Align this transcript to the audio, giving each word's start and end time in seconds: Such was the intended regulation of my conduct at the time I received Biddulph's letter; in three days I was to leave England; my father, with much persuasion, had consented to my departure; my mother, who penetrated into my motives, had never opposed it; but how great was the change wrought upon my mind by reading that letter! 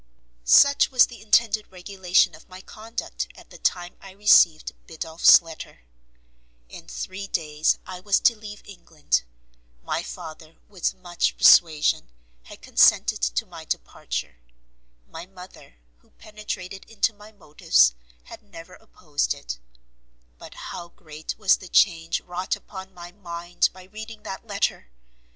Such 0.45 0.89
was 0.89 1.05
the 1.05 1.21
intended 1.21 1.71
regulation 1.71 2.33
of 2.33 2.49
my 2.49 2.59
conduct 2.61 3.27
at 3.35 3.51
the 3.51 3.59
time 3.59 3.97
I 4.01 4.09
received 4.13 4.71
Biddulph's 4.87 5.43
letter; 5.43 5.83
in 6.67 6.87
three 6.87 7.27
days 7.27 7.77
I 7.85 7.99
was 7.99 8.19
to 8.21 8.35
leave 8.35 8.63
England; 8.65 9.21
my 9.83 10.01
father, 10.01 10.55
with 10.67 10.95
much 10.95 11.37
persuasion, 11.37 12.09
had 12.45 12.63
consented 12.63 13.21
to 13.21 13.45
my 13.45 13.63
departure; 13.63 14.37
my 15.07 15.27
mother, 15.27 15.75
who 15.99 16.09
penetrated 16.09 16.83
into 16.85 17.13
my 17.13 17.31
motives, 17.31 17.93
had 18.23 18.41
never 18.41 18.73
opposed 18.73 19.35
it; 19.35 19.59
but 20.39 20.55
how 20.55 20.87
great 20.87 21.37
was 21.37 21.57
the 21.57 21.67
change 21.69 22.21
wrought 22.21 22.55
upon 22.55 22.91
my 22.95 23.11
mind 23.11 23.69
by 23.71 23.83
reading 23.83 24.23
that 24.23 24.47
letter! 24.47 24.89